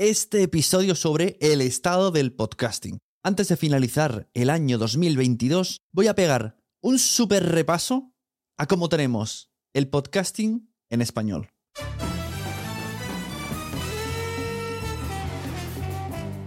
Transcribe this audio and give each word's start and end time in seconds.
este 0.00 0.42
episodio 0.42 0.94
sobre 0.94 1.36
el 1.42 1.60
estado 1.60 2.10
del 2.10 2.32
podcasting. 2.32 3.00
Antes 3.22 3.48
de 3.48 3.58
finalizar 3.58 4.30
el 4.32 4.48
año 4.48 4.78
2022, 4.78 5.82
voy 5.92 6.06
a 6.06 6.14
pegar 6.14 6.56
un 6.80 6.98
súper 6.98 7.44
repaso 7.44 8.10
a 8.56 8.66
cómo 8.66 8.88
tenemos 8.88 9.50
el 9.74 9.88
podcasting 9.88 10.72
en 10.88 11.02
español. 11.02 11.50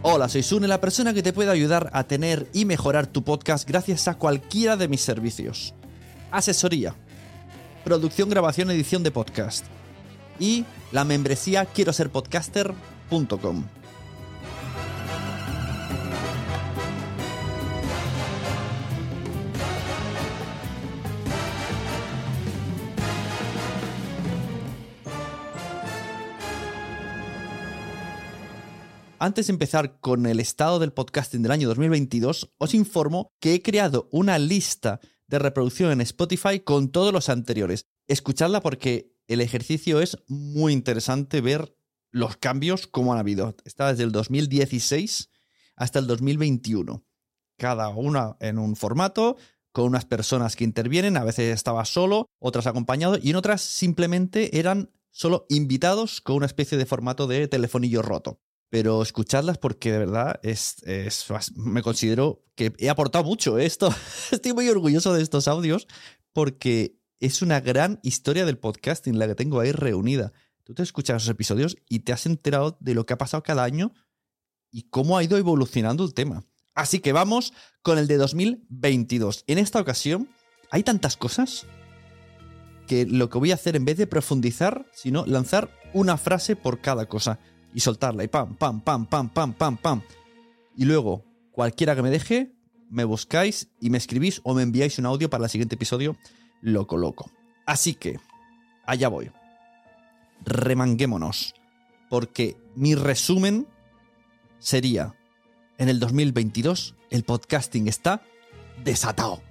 Hola, 0.02 0.30
soy 0.30 0.42
Sune, 0.42 0.68
la 0.68 0.82
persona 0.82 1.14
que 1.14 1.22
te 1.22 1.32
puede 1.32 1.52
ayudar 1.52 1.92
a 1.94 2.08
tener 2.08 2.50
y 2.54 2.66
mejorar 2.66 3.06
tu 3.06 3.24
podcast 3.24 3.70
gracias 3.70 4.08
a 4.08 4.18
cualquiera 4.18 4.78
de 4.78 4.88
mis 4.88 5.02
servicios. 5.02 5.76
Asesoría, 6.32 6.96
producción, 7.84 8.32
grabación, 8.32 8.72
edición 8.72 9.04
de 9.04 9.12
podcast 9.12 9.64
y 10.40 10.66
la 10.92 11.06
membresía 11.06 11.66
quiero 11.66 11.94
ser 11.94 12.10
Antes 29.24 29.48
de 29.48 29.54
empezar 29.54 30.02
con 30.02 30.26
el 30.26 30.42
estado 30.42 30.80
del 30.80 30.92
podcasting 30.92 31.44
del 31.44 31.54
año 31.54 31.70
2022, 31.70 32.54
os 32.58 32.74
informo 32.74 33.30
que 33.40 33.54
he 33.54 33.62
creado 33.62 34.10
una 34.12 34.38
lista 34.38 35.00
de 35.28 35.40
reproducción 35.40 35.92
en 35.92 36.02
Spotify 36.02 36.60
con 36.60 36.92
todos 36.92 37.14
los 37.14 37.30
anteriores. 37.30 37.86
Escuchadla 38.10 38.60
porque 38.60 39.16
el 39.28 39.40
ejercicio 39.40 40.02
es 40.02 40.18
muy 40.28 40.74
interesante 40.74 41.40
ver 41.40 41.74
los 42.14 42.38
cambios 42.38 42.88
como 42.88 43.12
han 43.12 43.20
habido. 43.20 43.56
Está 43.66 43.90
desde 43.90 44.04
el 44.04 44.12
2016 44.14 45.30
hasta 45.76 46.00
el 46.00 46.08
2021. 46.08 47.04
Cada 47.58 47.90
una 47.90 48.38
en 48.40 48.58
un 48.60 48.76
formato, 48.76 49.36
con 49.72 49.86
unas 49.86 50.06
personas 50.06 50.56
que 50.56 50.64
intervienen. 50.64 51.18
A 51.18 51.24
veces 51.24 51.54
estaba 51.54 51.84
solo, 51.86 52.28
otras 52.40 52.68
acompañado 52.68 53.18
y 53.22 53.32
en 53.32 53.36
otras 53.36 53.62
simplemente 53.62 54.60
eran 54.60 54.92
solo 55.12 55.46
invitados 55.50 56.22
con 56.22 56.38
una 56.38 56.46
especie 56.46 56.78
de 56.78 56.86
formato 56.86 57.28
de 57.28 57.48
telefonillo 57.48 58.02
roto. 58.02 58.40
Pero 58.70 59.02
escuchadlas 59.04 59.58
porque 59.58 59.92
de 59.92 60.00
verdad 60.00 60.40
es, 60.44 60.82
es- 60.84 61.26
me 61.56 61.82
considero 61.84 62.44
que 62.56 62.74
he 62.78 62.90
aportado 62.90 63.24
mucho 63.24 63.58
¿eh? 63.60 63.66
esto. 63.66 63.94
Estoy 64.32 64.54
muy 64.54 64.70
orgulloso 64.70 65.14
de 65.14 65.22
estos 65.22 65.48
audios 65.48 65.88
porque 66.32 66.96
es 67.20 67.42
una 67.42 67.60
gran 67.60 68.00
historia 68.04 68.46
del 68.46 68.58
podcasting 68.58 69.18
la 69.18 69.28
que 69.28 69.36
tengo 69.36 69.60
ahí 69.60 69.72
reunida. 69.72 70.34
Tú 70.64 70.74
te 70.74 70.84
escuchas 70.84 71.22
esos 71.22 71.32
episodios 71.32 71.78
y 71.90 72.00
te 72.00 72.14
has 72.14 72.26
enterado 72.26 72.78
de 72.80 72.94
lo 72.94 73.06
que 73.06 73.14
ha 73.14 73.18
pasado 73.18 73.44
cada 73.44 73.64
año 73.64 73.94
y 74.72 74.84
cómo 74.84 75.18
ha 75.18 75.24
ido 75.24 75.38
evolucionando 75.38 76.06
el 76.06 76.14
tema. 76.14 76.46
Así 76.74 77.00
que 77.00 77.12
vamos 77.12 77.54
con 77.82 77.98
el 77.98 78.08
de 78.08 78.18
2022. 78.18 79.44
En 79.48 79.58
esta 79.58 79.80
ocasión 79.82 80.30
hay 80.72 80.84
tantas 80.84 81.18
cosas 81.18 81.66
que 82.88 83.06
lo 83.06 83.30
que 83.30 83.38
voy 83.38 83.52
a 83.52 83.56
hacer 83.56 83.76
en 83.76 83.86
vez 83.86 83.98
de 83.98 84.08
profundizar, 84.08 84.88
sino 84.94 85.26
lanzar 85.26 85.70
una 85.94 86.18
frase 86.18 86.56
por 86.56 86.80
cada 86.82 87.08
cosa 87.08 87.40
y 87.74 87.82
soltarla 87.82 88.24
y 88.24 88.28
pam, 88.28 88.56
pam, 88.56 88.82
pam, 88.82 89.06
pam, 89.06 89.30
pam, 89.30 89.54
pam, 89.54 89.78
pam. 89.78 90.02
Y 90.76 90.86
luego, 90.86 91.24
cualquiera 91.52 91.96
que 91.96 92.02
me 92.02 92.10
deje, 92.10 92.56
me 92.90 93.04
buscáis 93.04 93.70
y 93.80 93.90
me 93.90 93.98
escribís 93.98 94.42
o 94.44 94.54
me 94.54 94.64
enviáis 94.64 94.98
un 94.98 95.06
audio 95.06 95.30
para 95.30 95.44
el 95.44 95.50
siguiente 95.50 95.76
episodio 95.76 96.18
loco 96.62 96.98
loco. 96.98 97.30
Así 97.66 97.94
que, 97.94 98.20
allá 98.86 99.10
voy. 99.10 99.32
Remanguémonos. 100.46 101.56
Porque 102.10 102.58
mi 102.76 102.96
resumen 102.96 103.68
sería, 104.60 105.16
en 105.78 105.90
el 105.90 106.00
2022 106.00 106.96
el 107.10 107.24
podcasting 107.24 107.88
está 107.88 108.22
desatado. 108.84 109.42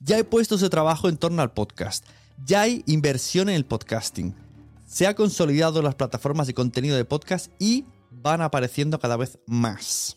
Ya 0.00 0.18
he 0.18 0.24
puesto 0.24 0.56
ese 0.56 0.68
trabajo 0.68 1.08
en 1.08 1.16
torno 1.16 1.42
al 1.42 1.52
podcast. 1.52 2.04
Ya 2.44 2.62
hay 2.62 2.82
inversión 2.86 3.48
en 3.48 3.54
el 3.54 3.64
podcasting. 3.64 4.34
Se 4.84 5.06
ha 5.06 5.14
consolidado 5.14 5.80
las 5.80 5.94
plataformas 5.94 6.46
de 6.46 6.54
contenido 6.54 6.96
de 6.96 7.04
podcast 7.04 7.50
y 7.58 7.86
van 8.10 8.42
apareciendo 8.42 8.98
cada 8.98 9.16
vez 9.16 9.38
más. 9.46 10.16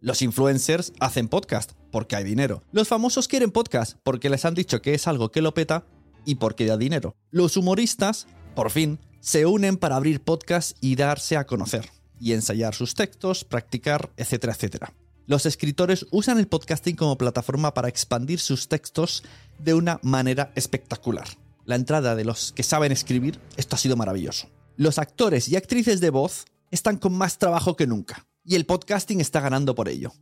Los 0.00 0.22
influencers 0.22 0.92
hacen 1.00 1.28
podcast 1.28 1.72
porque 1.92 2.16
hay 2.16 2.24
dinero. 2.24 2.64
Los 2.72 2.88
famosos 2.88 3.28
quieren 3.28 3.52
podcast 3.52 3.98
porque 4.02 4.30
les 4.30 4.44
han 4.44 4.54
dicho 4.54 4.82
que 4.82 4.94
es 4.94 5.06
algo 5.06 5.30
que 5.30 5.42
lo 5.42 5.54
peta 5.54 5.84
y 6.24 6.36
porque 6.36 6.66
da 6.66 6.76
dinero. 6.76 7.14
Los 7.30 7.56
humoristas, 7.56 8.26
por 8.56 8.70
fin, 8.70 8.98
se 9.20 9.46
unen 9.46 9.76
para 9.76 9.94
abrir 9.94 10.20
podcast 10.20 10.76
y 10.80 10.96
darse 10.96 11.36
a 11.36 11.46
conocer, 11.46 11.90
y 12.18 12.32
ensayar 12.32 12.74
sus 12.74 12.94
textos, 12.94 13.44
practicar, 13.44 14.10
etcétera, 14.16 14.54
etcétera. 14.54 14.92
Los 15.26 15.46
escritores 15.46 16.06
usan 16.10 16.38
el 16.38 16.48
podcasting 16.48 16.96
como 16.96 17.16
plataforma 17.16 17.74
para 17.74 17.88
expandir 17.88 18.40
sus 18.40 18.66
textos 18.66 19.22
de 19.60 19.74
una 19.74 20.00
manera 20.02 20.50
espectacular. 20.56 21.28
La 21.64 21.76
entrada 21.76 22.16
de 22.16 22.24
los 22.24 22.52
que 22.52 22.64
saben 22.64 22.90
escribir, 22.90 23.38
esto 23.56 23.76
ha 23.76 23.78
sido 23.78 23.96
maravilloso. 23.96 24.48
Los 24.76 24.98
actores 24.98 25.48
y 25.48 25.54
actrices 25.54 26.00
de 26.00 26.10
voz 26.10 26.46
están 26.72 26.96
con 26.96 27.12
más 27.12 27.38
trabajo 27.38 27.76
que 27.76 27.86
nunca, 27.86 28.26
y 28.44 28.56
el 28.56 28.66
podcasting 28.66 29.20
está 29.20 29.40
ganando 29.40 29.76
por 29.76 29.88
ello. 29.88 30.12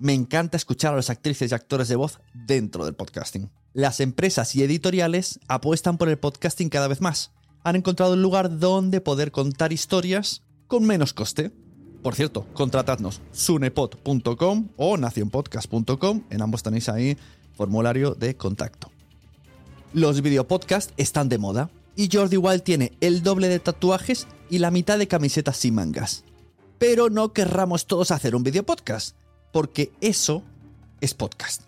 Me 0.00 0.14
encanta 0.14 0.56
escuchar 0.56 0.94
a 0.94 0.96
las 0.96 1.10
actrices 1.10 1.52
y 1.52 1.54
actores 1.54 1.88
de 1.88 1.94
voz 1.94 2.20
dentro 2.32 2.86
del 2.86 2.94
podcasting. 2.94 3.50
Las 3.74 4.00
empresas 4.00 4.56
y 4.56 4.62
editoriales 4.62 5.38
apuestan 5.46 5.98
por 5.98 6.08
el 6.08 6.18
podcasting 6.18 6.70
cada 6.70 6.88
vez 6.88 7.02
más. 7.02 7.32
Han 7.64 7.76
encontrado 7.76 8.14
un 8.14 8.22
lugar 8.22 8.58
donde 8.58 9.02
poder 9.02 9.30
contar 9.30 9.74
historias 9.74 10.42
con 10.68 10.86
menos 10.86 11.12
coste. 11.12 11.52
Por 12.02 12.14
cierto, 12.14 12.46
contratadnos 12.54 13.20
sunepod.com 13.32 14.68
o 14.78 14.96
nacionpodcast.com. 14.96 16.22
En 16.30 16.40
ambos 16.40 16.62
tenéis 16.62 16.88
ahí 16.88 17.18
formulario 17.52 18.14
de 18.14 18.34
contacto. 18.38 18.90
Los 19.92 20.22
videopodcasts 20.22 20.94
están 20.96 21.28
de 21.28 21.36
moda 21.36 21.68
y 21.94 22.08
Jordi 22.10 22.38
Wild 22.38 22.62
tiene 22.62 22.92
el 23.02 23.22
doble 23.22 23.48
de 23.48 23.58
tatuajes 23.58 24.26
y 24.48 24.60
la 24.60 24.70
mitad 24.70 24.96
de 24.96 25.08
camisetas 25.08 25.58
sin 25.58 25.74
mangas. 25.74 26.24
Pero 26.78 27.10
no 27.10 27.34
querramos 27.34 27.86
todos 27.86 28.10
hacer 28.10 28.34
un 28.34 28.44
videopodcast, 28.44 29.14
porque 29.52 29.92
eso 30.00 30.42
es 31.00 31.14
podcast. 31.14 31.62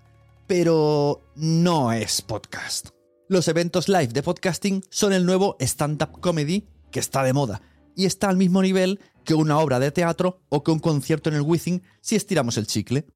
Pero 0.47 1.21
no 1.35 1.93
es 1.93 2.23
podcast. 2.23 2.89
Los 3.29 3.49
eventos 3.49 3.89
live 3.89 4.09
de 4.09 4.23
podcasting 4.23 4.85
son 4.91 5.13
el 5.13 5.25
nuevo 5.25 5.57
stand-up 5.61 6.21
comedy 6.21 6.67
que 6.91 7.01
está 7.01 7.23
de 7.23 7.33
moda 7.33 7.63
y 7.97 8.07
está 8.07 8.29
al 8.29 8.37
mismo 8.37 8.63
nivel 8.63 9.01
que 9.25 9.35
una 9.35 9.59
obra 9.59 9.79
de 9.79 9.91
teatro 9.91 10.41
o 10.49 10.63
que 10.63 10.71
un 10.71 10.79
concierto 10.79 11.31
en 11.31 11.37
el 11.37 11.43
Wizzing 11.43 11.83
si 12.01 12.17
estiramos 12.17 12.57
el 12.57 12.67
chicle. 12.67 13.07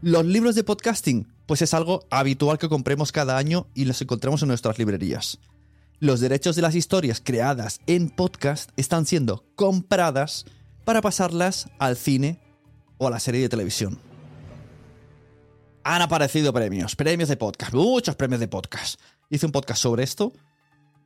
Los 0.00 0.24
libros 0.24 0.54
de 0.54 0.64
podcasting, 0.64 1.28
pues 1.46 1.62
es 1.62 1.74
algo 1.74 2.06
habitual 2.10 2.58
que 2.58 2.68
compremos 2.68 3.12
cada 3.12 3.36
año 3.36 3.66
y 3.74 3.84
los 3.84 4.00
encontremos 4.00 4.42
en 4.42 4.48
nuestras 4.48 4.78
librerías. 4.78 5.38
Los 5.98 6.20
derechos 6.20 6.56
de 6.56 6.62
las 6.62 6.74
historias 6.74 7.20
creadas 7.22 7.80
en 7.86 8.10
podcast 8.10 8.70
están 8.76 9.06
siendo 9.06 9.44
compradas 9.54 10.46
para 10.84 11.00
pasarlas 11.00 11.68
al 11.78 11.96
cine 11.96 12.40
o 13.02 13.08
a 13.08 13.10
la 13.10 13.18
serie 13.18 13.40
de 13.40 13.48
televisión. 13.48 13.98
Han 15.82 16.02
aparecido 16.02 16.52
premios, 16.52 16.94
premios 16.94 17.28
de 17.28 17.36
podcast, 17.36 17.74
muchos 17.74 18.14
premios 18.14 18.38
de 18.38 18.46
podcast. 18.46 19.00
Hice 19.28 19.46
un 19.46 19.52
podcast 19.52 19.82
sobre 19.82 20.04
esto, 20.04 20.32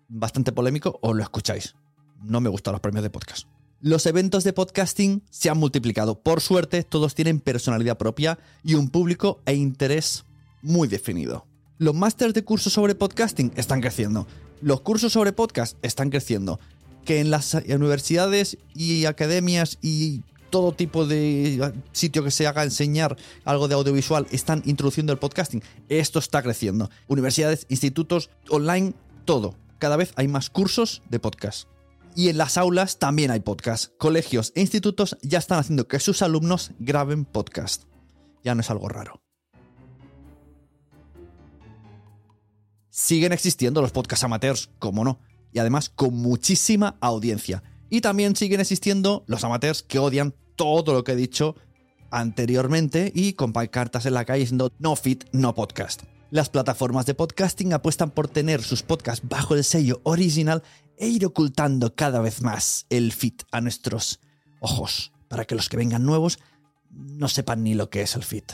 bastante 0.07 0.53
polémico, 0.53 0.99
os 1.01 1.17
lo 1.17 1.23
escucháis. 1.23 1.75
No 2.23 2.41
me 2.43 2.51
gustan 2.51 2.73
los 2.73 2.83
premios 2.83 3.03
de 3.03 3.09
podcast. 3.09 3.49
Los 3.81 4.05
eventos 4.05 4.45
de 4.45 4.53
podcasting 4.53 5.23
se 5.31 5.49
han 5.49 5.57
multiplicado. 5.57 6.21
Por 6.21 6.43
suerte, 6.43 6.83
todos 6.83 7.15
tienen 7.15 7.41
personalidad 7.41 7.97
propia 7.97 8.39
y 8.63 8.75
un 8.75 8.91
público 8.91 9.41
e 9.47 9.55
interés 9.55 10.27
muy 10.61 10.89
definido. 10.89 11.47
Los 11.79 11.95
másteres 11.95 12.35
de 12.35 12.45
cursos 12.45 12.75
sobre 12.75 12.95
podcasting 12.95 13.53
están 13.57 13.81
creciendo. 13.81 14.27
Los 14.61 14.83
cursos 14.83 15.15
sobre 15.15 15.33
podcast 15.33 15.79
están 15.81 16.11
creciendo. 16.11 16.61
Que 17.07 17.21
en 17.21 17.31
las 17.31 17.55
universidades 17.55 18.59
y 18.75 19.07
academias 19.07 19.79
y 19.81 20.23
todo 20.51 20.73
tipo 20.73 21.07
de 21.07 21.73
sitio 21.93 22.25
que 22.25 22.31
se 22.31 22.47
haga 22.47 22.65
enseñar 22.65 23.17
algo 23.45 23.69
de 23.69 23.75
audiovisual 23.75 24.27
están 24.31 24.63
introduciendo 24.65 25.13
el 25.13 25.19
podcasting. 25.19 25.63
Esto 25.89 26.19
está 26.19 26.43
creciendo. 26.43 26.91
Universidades, 27.09 27.67
institutos, 27.69 28.31
online, 28.49 28.95
todo. 29.25 29.55
Cada 29.79 29.97
vez 29.97 30.13
hay 30.17 30.29
más 30.29 30.51
cursos 30.51 31.03
de 31.11 31.19
podcast. 31.19 31.69
Y 32.15 32.31
en 32.31 32.39
las 32.39 32.57
aulas 32.57 32.99
también 32.99 33.31
hay 33.31 33.41
podcast. 33.41 33.93
Colegios 33.99 34.53
e 34.55 34.63
institutos 34.63 35.19
ya 35.21 35.39
están 35.39 35.59
haciendo 35.59 35.87
que 35.87 36.01
sus 36.01 36.23
alumnos 36.23 36.71
graben 36.79 37.27
podcast. 37.27 37.85
Ya 38.43 38.55
no 38.55 38.63
es 38.63 38.71
algo 38.71 38.89
raro. 38.89 39.21
Siguen 42.89 43.33
existiendo 43.33 43.83
los 43.83 43.93
podcast 43.93 44.25
amateurs, 44.25 44.71
como 44.79 45.05
no, 45.05 45.21
y 45.53 45.59
además 45.59 45.91
con 45.91 46.15
muchísima 46.15 46.97
audiencia. 47.01 47.63
Y 47.89 48.01
también 48.01 48.37
siguen 48.37 48.61
existiendo 48.61 49.25
los 49.27 49.45
amateurs 49.45 49.83
que 49.83 49.99
odian 49.99 50.35
todo 50.57 50.93
lo 50.93 51.05
que 51.05 51.13
he 51.13 51.17
dicho 51.17 51.55
anteriormente 52.11 53.13
y 53.15 53.35
con 53.35 53.53
cartas 53.53 54.07
en 54.07 54.15
la 54.15 54.25
calle 54.25 54.41
diciendo 54.41 54.73
no 54.79 54.97
fit, 54.97 55.25
no 55.33 55.55
podcast. 55.55 56.03
Las 56.31 56.49
plataformas 56.49 57.07
de 57.07 57.15
podcasting 57.15 57.73
apuestan 57.73 58.11
por 58.11 58.29
tener 58.29 58.63
sus 58.63 58.83
podcasts 58.83 59.27
bajo 59.29 59.55
el 59.55 59.63
sello 59.63 60.01
original 60.03 60.63
e 60.99 61.09
ir 61.09 61.25
ocultando 61.25 61.95
cada 61.95 62.21
vez 62.21 62.43
más 62.43 62.87
el 62.91 63.13
fit 63.13 63.43
a 63.53 63.61
nuestros 63.61 64.21
ojos, 64.61 65.13
para 65.29 65.45
que 65.45 65.55
los 65.55 65.69
que 65.69 65.77
vengan 65.77 66.05
nuevos 66.05 66.39
no 66.91 67.29
sepan 67.29 67.63
ni 67.63 67.75
lo 67.75 67.91
que 67.91 68.03
es 68.03 68.17
el 68.17 68.25
fit. 68.25 68.53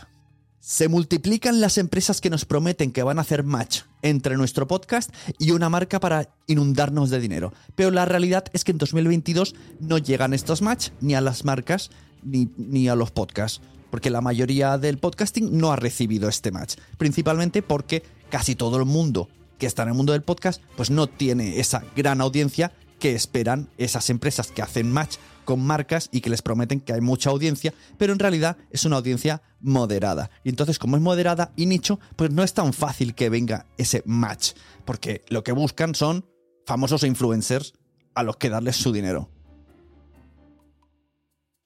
Se 0.64 0.87
multiplican 0.87 1.61
las 1.61 1.76
empresas 1.76 2.20
que 2.20 2.31
nos 2.31 2.44
prometen 2.44 2.93
que 2.93 3.03
van 3.03 3.19
a 3.19 3.23
hacer 3.23 3.43
match 3.43 3.81
entre 4.00 4.37
nuestro 4.37 4.69
podcast 4.69 5.12
y 5.41 5.50
una 5.50 5.69
marca 5.69 5.99
para 5.99 6.29
inundarnos 6.47 7.11
de 7.11 7.19
dinero. 7.19 7.53
Pero 7.75 7.91
la 7.91 8.05
realidad 8.05 8.44
es 8.53 8.62
que 8.62 8.70
en 8.70 8.79
2022 8.79 9.56
no 9.81 9.99
llegan 9.99 10.32
estos 10.32 10.62
match 10.62 10.91
ni 11.00 11.17
a 11.17 11.20
las 11.20 11.44
marcas 11.44 11.91
ni, 12.23 12.49
ni 12.56 12.88
a 12.88 12.94
los 12.94 13.11
podcasts. 13.11 13.61
Porque 13.91 14.09
la 14.09 14.20
mayoría 14.20 14.79
del 14.79 14.99
podcasting 14.99 15.59
no 15.59 15.73
ha 15.73 15.76
recibido 15.76 16.29
este 16.29 16.53
match. 16.53 16.76
Principalmente 16.97 17.62
porque 17.62 18.05
casi 18.31 18.55
todo 18.55 18.76
el 18.76 18.85
mundo 18.85 19.29
que 19.58 19.67
está 19.67 19.82
en 19.82 19.88
el 19.88 19.94
mundo 19.94 20.12
del 20.12 20.23
podcast 20.23 20.62
pues 20.76 20.91
no 20.91 21.08
tiene 21.08 21.58
esa 21.58 21.82
gran 21.97 22.20
audiencia 22.20 22.70
que 23.00 23.17
esperan 23.17 23.69
esas 23.79 24.11
empresas 24.11 24.53
que 24.53 24.62
hacen 24.62 24.93
match 24.93 25.17
con 25.44 25.65
marcas 25.65 26.09
y 26.12 26.21
que 26.21 26.31
les 26.31 26.43
prometen 26.43 26.81
que 26.81 26.93
hay 26.93 27.00
mucha 27.00 27.31
audiencia, 27.31 27.75
pero 27.99 28.12
en 28.12 28.19
realidad 28.19 28.56
es 28.71 28.85
una 28.85 28.97
audiencia 28.97 29.43
moderada. 29.61 30.31
Y 30.44 30.49
entonces, 30.49 30.79
como 30.79 30.97
es 30.97 31.03
moderada 31.03 31.53
y 31.56 31.67
nicho, 31.67 32.00
pues 32.17 32.31
no 32.31 32.43
es 32.43 32.55
tan 32.55 32.73
fácil 32.73 33.15
que 33.15 33.29
venga 33.29 33.67
ese 33.79 34.03
match, 34.06 34.53
porque 34.85 35.25
lo 35.29 35.43
que 35.44 35.53
buscan 35.53 35.94
son 35.94 36.27
famosos 36.67 37.05
influencers 37.05 37.75
a 38.15 38.23
los 38.23 38.37
que 38.37 38.50
darles 38.50 38.77
su 38.77 38.93
dinero. 38.93 39.31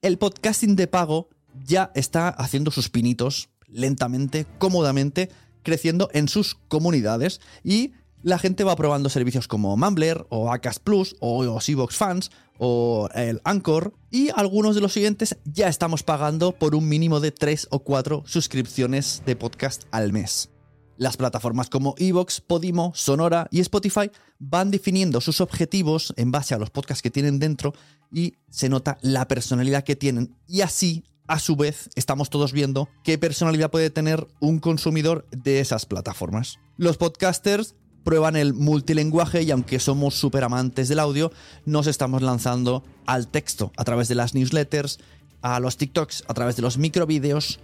El 0.03 0.19
podcasting 0.19 0.77
de 0.77 0.87
pago 0.87 1.29
ya 1.65 1.91
está 1.95 2.29
haciendo 2.29 2.71
sus 2.71 2.89
pinitos 2.91 3.49
lentamente, 3.67 4.47
cómodamente, 4.59 5.31
creciendo 5.63 6.09
en 6.13 6.29
sus 6.29 6.55
comunidades 6.69 7.41
y 7.65 7.93
la 8.27 8.41
gente 8.41 8.65
va 8.65 8.75
probando 8.75 9.09
servicios 9.09 9.47
como 9.47 9.77
Mumbler 9.77 10.27
o 10.31 10.53
Acast 10.53 10.83
Plus 10.83 11.15
o 11.21 11.45
Evox 11.45 11.95
Fans 11.95 12.33
o 12.59 13.09
el 13.15 13.41
Anchor 13.45 13.95
y 14.11 14.31
algunos 14.35 14.75
de 14.75 14.81
los 14.81 14.93
siguientes 14.93 15.39
ya 15.45 15.69
estamos 15.69 16.03
pagando 16.03 16.51
por 16.51 16.75
un 16.75 16.89
mínimo 16.89 17.21
de 17.21 17.31
3 17.31 17.69
o 17.71 17.85
4 17.85 18.25
suscripciones 18.27 19.23
de 19.27 19.37
podcast 19.37 19.85
al 19.93 20.13
mes. 20.13 20.51
Las 20.97 21.17
plataformas 21.17 21.71
como 21.71 21.95
Evox, 21.99 22.41
Podimo, 22.41 22.91
Sonora 22.97 23.47
y 23.53 23.61
Spotify 23.61 24.11
van 24.41 24.73
definiendo 24.73 25.21
sus 25.21 25.41
objetivos 25.41 26.13
en 26.17 26.33
base 26.33 26.53
a 26.53 26.59
los 26.59 26.71
podcasts 26.71 27.03
que 27.03 27.13
tienen 27.13 27.39
dentro 27.39 27.75
y 28.11 28.35
se 28.51 28.69
nota 28.69 28.99
la 29.03 29.29
personalidad 29.29 29.85
que 29.85 29.95
tienen 29.95 30.37
y 30.49 30.63
así 30.63 31.05
a 31.29 31.39
su 31.39 31.55
vez 31.55 31.91
estamos 31.95 32.29
todos 32.29 32.53
viendo 32.53 32.89
qué 33.05 33.19
personalidad 33.19 33.71
puede 33.71 33.91
tener 33.91 34.27
un 34.41 34.59
consumidor 34.59 35.29
de 35.31 35.61
esas 35.61 35.87
plataformas. 35.87 36.59
Los 36.77 36.97
podcasters 36.97 37.77
prueban 38.07 38.37
el 38.37 38.55
multilenguaje 38.55 39.43
y 39.43 39.51
aunque 39.51 39.81
somos 39.81 40.15
súper 40.15 40.45
amantes 40.45 40.89
del 40.89 41.01
audio, 41.01 41.33
nos 41.65 41.89
estamos 41.89 42.23
lanzando 42.23 42.85
al 43.05 43.27
texto 43.27 43.73
a 43.77 43.83
través 43.83 44.07
de 44.07 44.15
las 44.15 44.33
newsletters, 44.33 45.01
a 45.43 45.59
los 45.59 45.77
TikToks, 45.77 46.23
a 46.29 46.33
través 46.33 46.55
de 46.55 46.63
los 46.63 46.79
microvídeos 46.79 47.59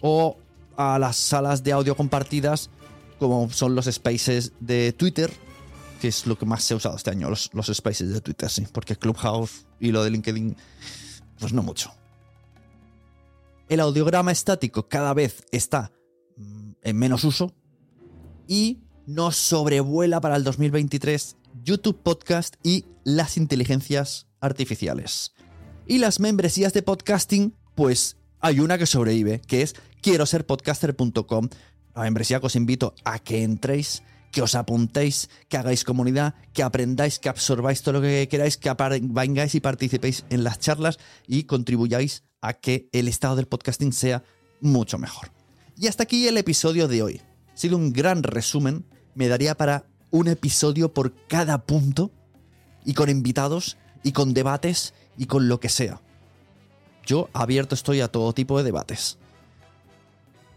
o 0.00 0.36
a 0.76 0.98
las 0.98 1.14
salas 1.14 1.62
de 1.62 1.70
audio 1.70 1.94
compartidas 1.94 2.70
como 3.20 3.48
son 3.50 3.76
los 3.76 3.84
spaces 3.84 4.50
de 4.58 4.92
Twitter, 4.92 5.32
que 6.00 6.08
es 6.08 6.26
lo 6.26 6.36
que 6.36 6.44
más 6.44 6.64
se 6.64 6.74
ha 6.74 6.78
usado 6.78 6.96
este 6.96 7.10
año, 7.10 7.30
los, 7.30 7.50
los 7.54 7.68
spaces 7.68 8.12
de 8.12 8.20
Twitter, 8.20 8.50
sí, 8.50 8.66
porque 8.72 8.96
Clubhouse 8.96 9.64
y 9.78 9.92
lo 9.92 10.02
de 10.02 10.10
LinkedIn, 10.10 10.56
pues 11.38 11.52
no 11.52 11.62
mucho. 11.62 11.92
El 13.68 13.78
audiograma 13.78 14.32
estático 14.32 14.88
cada 14.88 15.14
vez 15.14 15.44
está 15.52 15.92
mm, 16.36 16.72
en 16.82 16.98
menos 16.98 17.22
uso 17.22 17.54
y 18.48 18.80
nos 19.06 19.36
sobrevuela 19.36 20.20
para 20.20 20.36
el 20.36 20.44
2023 20.44 21.36
YouTube 21.62 22.00
Podcast 22.02 22.56
y 22.62 22.84
las 23.04 23.36
inteligencias 23.36 24.26
artificiales. 24.40 25.32
Y 25.86 25.98
las 25.98 26.20
membresías 26.20 26.72
de 26.72 26.82
podcasting, 26.82 27.54
pues 27.74 28.16
hay 28.40 28.60
una 28.60 28.78
que 28.78 28.86
sobrevive, 28.86 29.40
que 29.40 29.62
es 29.62 29.74
quiero 30.00 30.26
ser 30.26 30.46
podcaster.com. 30.46 31.48
La 31.94 32.02
membresía 32.02 32.40
que 32.40 32.46
os 32.46 32.56
invito 32.56 32.94
a 33.04 33.18
que 33.18 33.42
entréis, 33.42 34.02
que 34.32 34.42
os 34.42 34.54
apuntéis, 34.54 35.28
que 35.48 35.56
hagáis 35.56 35.84
comunidad, 35.84 36.34
que 36.52 36.62
aprendáis, 36.62 37.18
que 37.18 37.28
absorbáis 37.28 37.82
todo 37.82 37.94
lo 37.94 38.00
que 38.00 38.26
queráis, 38.28 38.56
que 38.56 38.72
vengáis 39.02 39.54
y 39.54 39.60
participéis 39.60 40.24
en 40.30 40.42
las 40.42 40.58
charlas 40.58 40.98
y 41.28 41.44
contribuyáis 41.44 42.24
a 42.40 42.54
que 42.54 42.88
el 42.92 43.08
estado 43.08 43.36
del 43.36 43.46
podcasting 43.46 43.92
sea 43.92 44.24
mucho 44.60 44.98
mejor. 44.98 45.30
Y 45.76 45.86
hasta 45.86 46.04
aquí 46.04 46.26
el 46.26 46.36
episodio 46.36 46.88
de 46.88 47.02
hoy. 47.02 47.20
Ha 47.52 47.56
sido 47.56 47.76
un 47.76 47.92
gran 47.92 48.22
resumen 48.22 48.84
me 49.14 49.28
daría 49.28 49.56
para 49.56 49.84
un 50.10 50.28
episodio 50.28 50.92
por 50.92 51.12
cada 51.26 51.58
punto 51.58 52.10
y 52.84 52.94
con 52.94 53.08
invitados 53.10 53.76
y 54.02 54.12
con 54.12 54.34
debates 54.34 54.94
y 55.16 55.26
con 55.26 55.48
lo 55.48 55.60
que 55.60 55.68
sea. 55.68 56.00
Yo 57.06 57.28
abierto 57.32 57.74
estoy 57.74 58.00
a 58.00 58.08
todo 58.08 58.32
tipo 58.32 58.56
de 58.58 58.64
debates. 58.64 59.18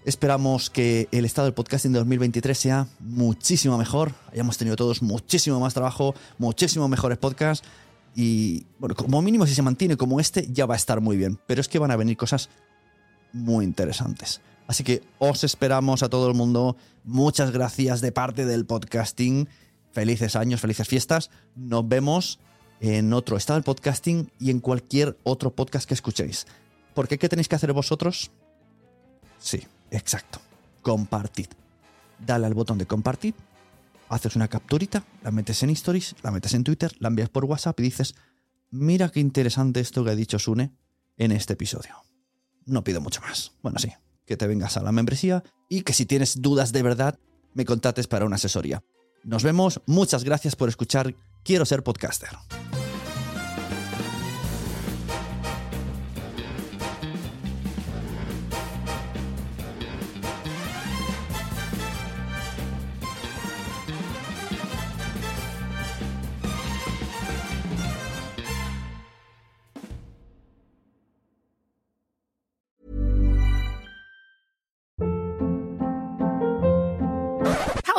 Esperamos 0.06 0.70
que 0.70 1.10
el 1.12 1.26
estado 1.26 1.48
del 1.48 1.54
podcasting 1.54 1.92
de 1.92 2.00
2023 2.00 2.58
sea 2.58 2.88
muchísimo 3.00 3.78
mejor. 3.78 4.14
Hayamos 4.32 4.58
tenido 4.58 4.78
todos 4.78 5.02
muchísimo 5.02 5.60
más 5.60 5.74
trabajo, 5.74 6.16
muchísimo 6.38 6.88
mejores 6.88 7.18
podcasts. 7.18 7.68
Y 8.16 8.66
bueno, 8.80 8.96
como 8.96 9.22
mínimo 9.22 9.46
si 9.46 9.54
se 9.54 9.62
mantiene 9.62 9.98
como 9.98 10.20
este 10.20 10.48
ya 10.52 10.66
va 10.66 10.76
a 10.76 10.78
estar 10.78 11.02
muy 11.02 11.18
bien. 11.18 11.38
Pero 11.46 11.60
es 11.60 11.68
que 11.68 11.78
van 11.78 11.92
a 11.92 11.98
venir 11.98 12.16
cosas 12.16 12.50
muy 13.34 13.66
interesantes. 13.66 14.40
Así 14.68 14.84
que 14.84 15.02
os 15.18 15.44
esperamos 15.44 16.04
a 16.04 16.10
todo 16.10 16.28
el 16.28 16.36
mundo. 16.36 16.78
Muchas 17.04 17.52
gracias 17.52 18.02
de 18.02 18.12
parte 18.12 18.46
del 18.46 18.66
podcasting. 18.66 19.48
Felices 19.92 20.36
años, 20.36 20.62
felices 20.62 20.88
fiestas. 20.88 21.30
Nos 21.56 21.88
vemos 21.88 22.40
en 22.82 23.14
otro 23.14 23.38
estado 23.38 23.58
del 23.58 23.64
podcasting 23.64 24.32
y 24.40 24.52
en 24.52 24.60
cualquier 24.60 25.18
otro 25.24 25.56
podcast 25.56 25.88
que 25.88 25.94
escuchéis. 25.94 26.46
¿Por 26.94 27.08
qué? 27.08 27.18
¿Qué 27.18 27.30
tenéis 27.30 27.48
que 27.48 27.56
hacer 27.56 27.74
vosotros? 27.74 28.32
Sí, 29.40 29.64
Exacto. 29.92 30.40
Compartid. 30.82 31.48
Dale 32.26 32.48
al 32.48 32.54
botón 32.54 32.78
de 32.78 32.88
compartir, 32.88 33.36
haces 34.10 34.36
una 34.36 34.48
capturita, 34.48 35.04
la 35.22 35.32
metes 35.32 35.62
en 35.64 35.70
Stories, 35.72 36.16
la 36.24 36.32
metes 36.32 36.54
en 36.54 36.64
Twitter, 36.64 36.92
la 37.00 37.10
envías 37.10 37.30
por 37.30 37.46
WhatsApp 37.46 37.80
y 37.80 37.84
dices, 37.84 38.16
mira 38.72 39.10
qué 39.10 39.20
interesante 39.20 39.80
esto 39.80 40.04
que 40.04 40.12
ha 40.12 40.16
dicho 40.16 40.40
Sune 40.40 40.72
en 41.18 41.32
este 41.32 41.54
episodio. 41.54 41.96
No 42.66 42.84
pido 42.84 43.02
mucho 43.02 43.22
más. 43.22 43.52
Bueno, 43.62 43.78
sí, 43.78 43.92
que 44.28 44.38
te 44.38 44.46
vengas 44.46 44.78
a 44.78 44.84
la 44.84 44.92
membresía 44.92 45.44
y 45.70 45.82
que 45.82 45.94
si 45.94 46.06
tienes 46.06 46.42
dudas 46.42 46.72
de 46.72 46.84
verdad, 46.84 47.18
me 47.56 47.66
contactes 47.66 48.06
para 48.06 48.26
una 48.26 48.36
asesoría. 48.36 48.84
Nos 49.24 49.42
vemos, 49.42 49.82
muchas 49.88 50.24
gracias 50.24 50.56
por 50.56 50.70
escuchar 50.70 51.16
Quiero 51.44 51.66
ser 51.66 51.82
podcaster. 51.82 52.30